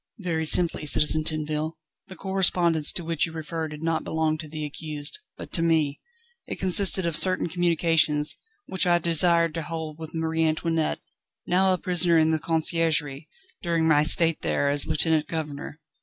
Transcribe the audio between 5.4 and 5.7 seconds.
to